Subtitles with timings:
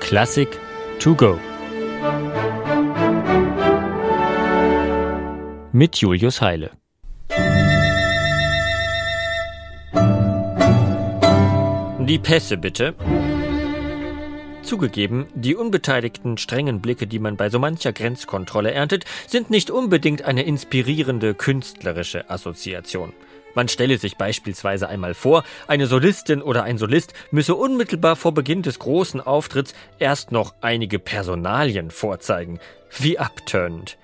[0.00, 0.58] Klassik
[0.98, 1.38] to go.
[5.72, 6.70] Mit Julius Heile.
[12.00, 12.94] Die Pässe bitte.
[14.62, 20.22] Zugegeben, die unbeteiligten strengen Blicke, die man bei so mancher Grenzkontrolle erntet, sind nicht unbedingt
[20.22, 23.12] eine inspirierende künstlerische Assoziation.
[23.54, 28.62] Man stelle sich beispielsweise einmal vor, eine Solistin oder ein Solist müsse unmittelbar vor Beginn
[28.62, 32.60] des großen Auftritts erst noch einige Personalien vorzeigen.
[32.98, 33.96] Wie abturnend.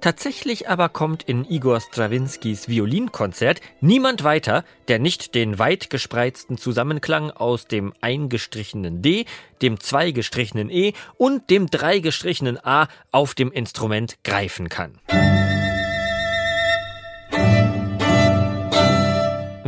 [0.00, 7.30] Tatsächlich aber kommt in Igor Strawinskys Violinkonzert niemand weiter, der nicht den weit gespreizten Zusammenklang
[7.30, 9.24] aus dem eingestrichenen D,
[9.62, 15.00] dem zweigestrichenen E und dem dreigestrichenen A auf dem Instrument greifen kann.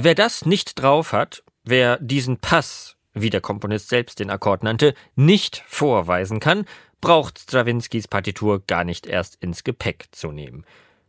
[0.01, 4.95] Wer das nicht drauf hat, wer diesen Pass, wie der Komponist selbst den Akkord nannte,
[5.16, 6.66] nicht vorweisen kann,
[7.01, 10.64] braucht Strawinskys Partitur gar nicht erst ins Gepäck zu nehmen.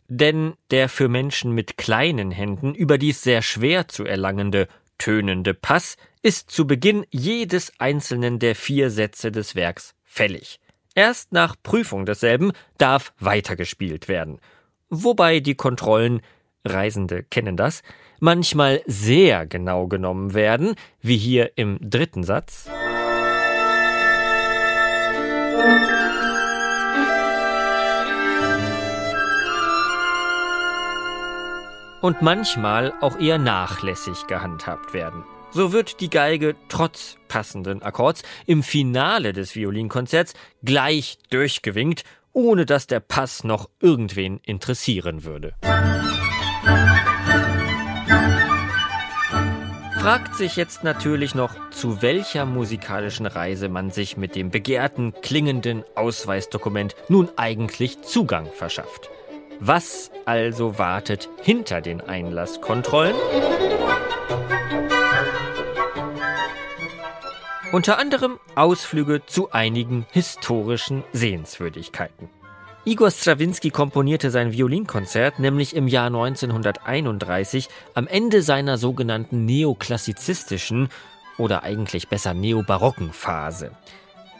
[0.07, 6.49] Denn der für Menschen mit kleinen Händen überdies sehr schwer zu erlangende tönende Pass ist
[6.49, 10.59] zu Beginn jedes einzelnen der vier Sätze des Werks fällig.
[10.95, 14.39] Erst nach Prüfung desselben darf weitergespielt werden.
[14.89, 16.23] Wobei die Kontrollen
[16.65, 17.81] Reisende kennen das,
[18.19, 22.69] manchmal sehr genau genommen werden, wie hier im dritten Satz.
[32.01, 35.23] Und manchmal auch eher nachlässig gehandhabt werden.
[35.51, 42.87] So wird die Geige trotz passenden Akkords im Finale des Violinkonzerts gleich durchgewinkt, ohne dass
[42.87, 45.55] der Pass noch irgendwen interessieren würde.
[49.99, 55.83] Fragt sich jetzt natürlich noch, zu welcher musikalischen Reise man sich mit dem begehrten, klingenden
[55.93, 59.09] Ausweisdokument nun eigentlich Zugang verschafft.
[59.59, 63.15] Was also wartet hinter den Einlasskontrollen?
[67.73, 72.38] Unter anderem Ausflüge zu einigen historischen Sehenswürdigkeiten.
[72.85, 80.87] Igor Strawinski komponierte sein Violinkonzert nämlich im Jahr 1931 am Ende seiner sogenannten neoklassizistischen
[81.37, 83.71] oder eigentlich besser neobarocken Phase.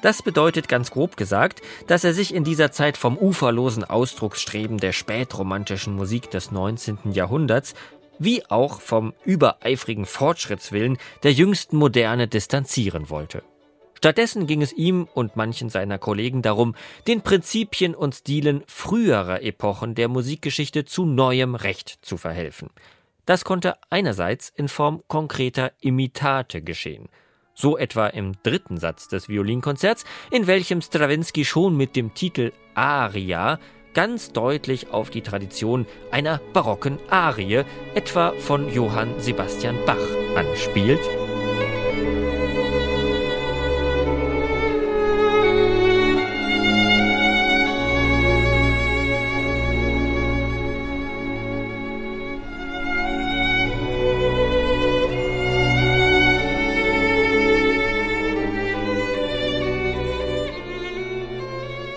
[0.02, 4.94] Das bedeutet ganz grob gesagt, dass er sich in dieser Zeit vom uferlosen Ausdrucksstreben der
[4.94, 7.12] spätromantischen Musik des 19.
[7.12, 7.74] Jahrhunderts
[8.20, 13.44] wie auch vom übereifrigen Fortschrittswillen der jüngsten Moderne distanzieren wollte.
[14.00, 16.74] Stattdessen ging es ihm und manchen seiner Kollegen darum,
[17.06, 22.70] den Prinzipien und Stilen früherer Epochen der Musikgeschichte zu neuem Recht zu verhelfen.
[23.26, 27.10] Das konnte einerseits in Form konkreter Imitate geschehen.
[27.54, 33.60] So etwa im dritten Satz des Violinkonzerts, in welchem Strawinsky schon mit dem Titel Aria
[33.94, 37.66] ganz deutlich auf die Tradition einer barocken Arie,
[37.96, 39.98] etwa von Johann Sebastian Bach,
[40.38, 41.02] anspielt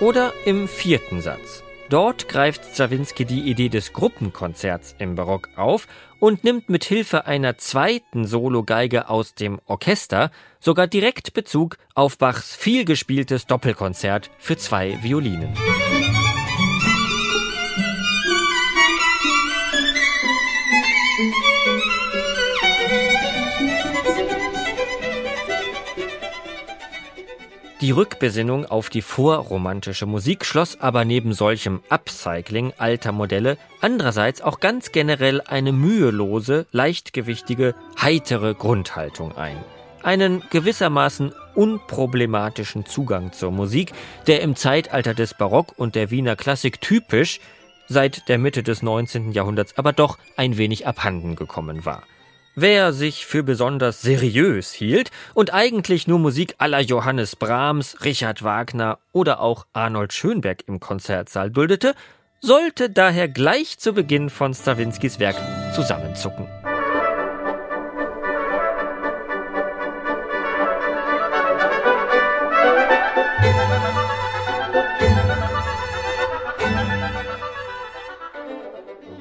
[0.02, 1.62] Oder im vierten Satz.
[1.88, 5.86] Dort greift Strawinski die Idee des Gruppenkonzerts im Barock auf
[6.18, 12.56] und nimmt mit Hilfe einer zweiten Sologeige aus dem Orchester sogar direkt Bezug auf Bachs
[12.56, 15.54] vielgespieltes Doppelkonzert für zwei Violinen.
[27.82, 34.60] Die Rückbesinnung auf die vorromantische Musik schloss aber neben solchem Upcycling alter Modelle andererseits auch
[34.60, 39.56] ganz generell eine mühelose, leichtgewichtige, heitere Grundhaltung ein.
[40.00, 43.90] Einen gewissermaßen unproblematischen Zugang zur Musik,
[44.28, 47.40] der im Zeitalter des Barock und der Wiener Klassik typisch,
[47.88, 49.32] seit der Mitte des 19.
[49.32, 52.04] Jahrhunderts aber doch ein wenig abhanden gekommen war.
[52.54, 58.98] Wer sich für besonders seriös hielt und eigentlich nur Musik aller Johannes Brahms, Richard Wagner
[59.12, 61.94] oder auch Arnold Schönberg im Konzertsaal duldete,
[62.42, 65.36] sollte daher gleich zu Beginn von Strawinskys Werk
[65.74, 66.46] zusammenzucken.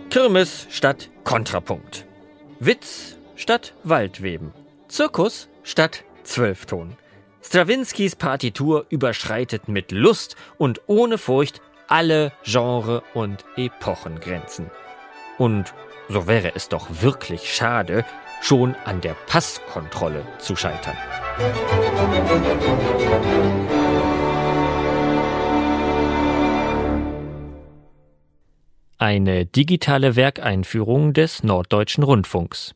[0.10, 2.06] Kirmes statt Kontrapunkt.
[2.60, 4.54] Witz statt Waldweben.
[4.88, 6.96] Zirkus statt Zwölfton.
[7.42, 14.70] Strawinskys Partitur überschreitet mit Lust und ohne Furcht alle Genre- und Epochengrenzen.
[15.40, 15.74] Und
[16.08, 18.06] so wäre es doch wirklich schade,
[18.42, 20.96] schon an der Passkontrolle zu scheitern.
[29.00, 32.76] Eine digitale Werkeinführung des Norddeutschen Rundfunks.